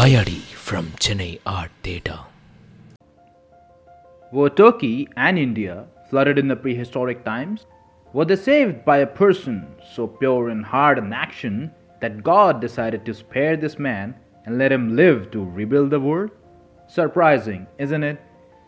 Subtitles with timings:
[0.00, 2.20] Vayadi from Chennai Art Theatre.
[4.32, 7.66] Were Turkey and India flooded in the prehistoric times?
[8.14, 13.04] Were they saved by a person so pure in heart and action that God decided
[13.04, 14.14] to spare this man
[14.46, 16.30] and let him live to rebuild the world?
[16.86, 18.22] Surprising, isn't it?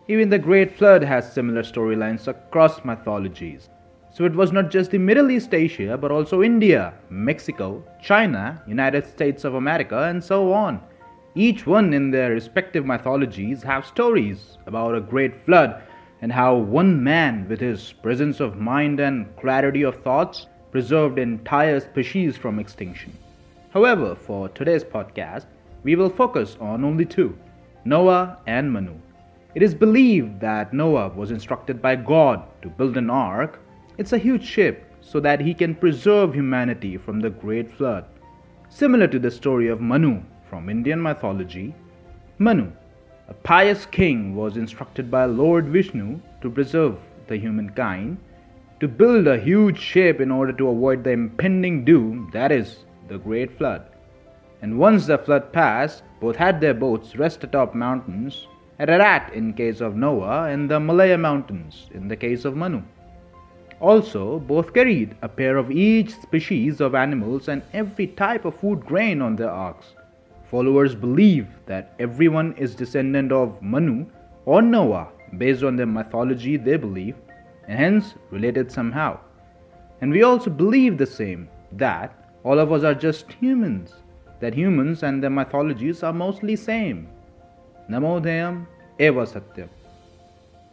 [0.09, 3.71] Even the Great Flood has similar storylines across mythologies.
[4.13, 9.07] So it was not just the Middle East Asia, but also India, Mexico, China, United
[9.07, 10.83] States of America, and so on.
[11.35, 15.83] Each one in their respective mythologies have stories about a great flood
[16.21, 21.81] and how one man, with his presence of mind and clarity of thoughts, preserved entire
[21.81, 23.17] species from extinction.
[23.71, 25.47] However, for today's podcast,
[25.83, 27.37] we will focus on only two
[27.85, 28.95] Noah and Manu.
[29.55, 33.59] It is believed that Noah was instructed by God to build an ark
[33.99, 38.05] it's a huge ship so that he can preserve humanity from the great flood.
[38.69, 40.23] Similar to the story of Manu
[40.53, 41.75] from Indian mythology,
[42.37, 42.71] Manu,
[43.29, 48.19] a pious king, was instructed by Lord Vishnu to preserve the humankind,
[48.79, 53.17] to build a huge ship in order to avoid the impending doom, that is, the
[53.17, 53.87] great flood.
[54.61, 58.47] And once the flood passed, both had their boats rest atop mountains,
[58.79, 62.83] at Ararat in case of Noah, and the Malaya Mountains in the case of Manu.
[63.81, 68.85] Also, both carried a pair of each species of animals and every type of food
[68.85, 69.95] grain on their arks.
[70.53, 74.05] Followers believe that everyone is descendant of Manu
[74.45, 77.17] or Noah based on their mythology they believe
[77.67, 79.19] and hence related somehow.
[80.03, 83.95] And we also believe the same that all of us are just humans,
[84.41, 87.09] that humans and their mythologies are mostly same.
[87.89, 88.67] Namo Deyam
[88.99, 89.71] Eva Satyam.